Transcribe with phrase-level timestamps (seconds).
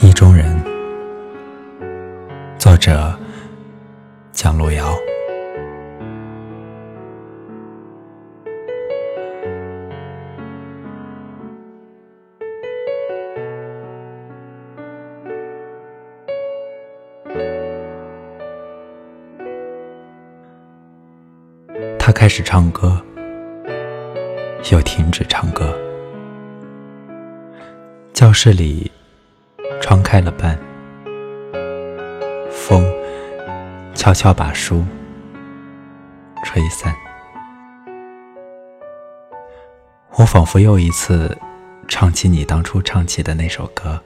[0.00, 0.56] 意中人，
[2.56, 3.18] 作者
[4.30, 4.94] 蒋路遥。
[21.98, 23.02] 他开始唱歌，
[24.70, 25.76] 又停止唱歌。
[28.12, 28.90] 教室里。
[29.88, 30.54] 窗开了半，
[32.50, 32.84] 风
[33.94, 34.84] 悄悄把书
[36.44, 36.94] 吹散。
[40.16, 41.34] 我仿佛又一次
[41.88, 43.98] 唱起你当初唱起的那首歌，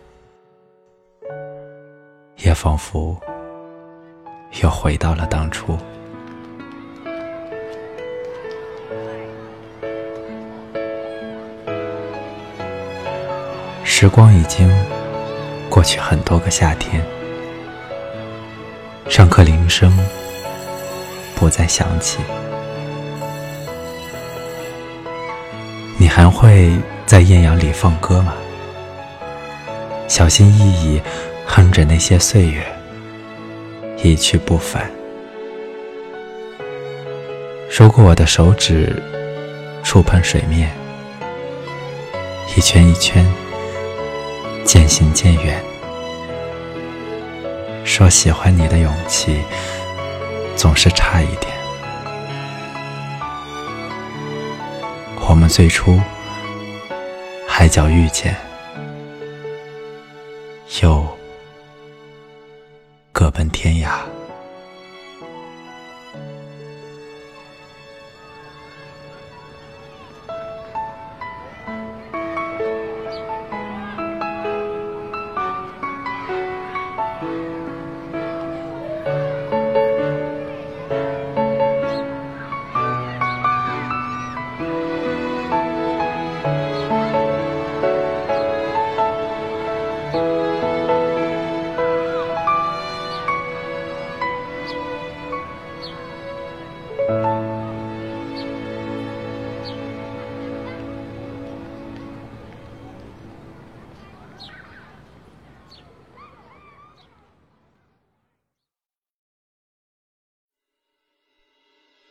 [2.36, 3.20] 也仿佛
[4.62, 5.76] 又回到了当初。
[13.82, 14.70] 时光已经。
[15.72, 17.02] 过去很多个夏天，
[19.08, 19.90] 上课铃声
[21.34, 22.18] 不再响起，
[25.96, 26.70] 你还会
[27.06, 28.34] 在艳阳里放歌吗？
[30.08, 31.00] 小心翼翼
[31.46, 32.62] 哼着那些岁月，
[34.02, 34.90] 一去不返。
[37.70, 39.02] 如果我的手指
[39.82, 40.70] 触碰水面，
[42.54, 43.26] 一圈一圈。
[44.64, 45.62] 渐行渐远，
[47.84, 49.42] 说喜欢你的勇气
[50.56, 51.52] 总是差一点。
[55.28, 56.00] 我们最初
[57.46, 58.34] 海角遇见，
[60.82, 61.06] 又
[63.12, 64.11] 各奔天涯。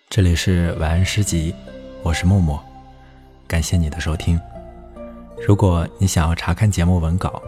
[0.10, 1.56] 这里是晚安诗集，
[2.04, 2.62] 我是默默，
[3.48, 4.38] 感谢你的收听。
[5.48, 7.42] 如果你想要查看节目文稿，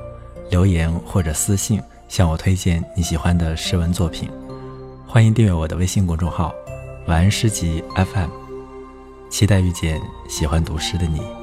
[0.50, 4.32] 留言或者私信向我推荐你喜欢的诗文作品，
[5.06, 6.56] 欢迎订阅我的微信公众号
[7.06, 8.30] “晚安诗集 FM”，
[9.30, 11.43] 期待遇见喜欢读诗的你。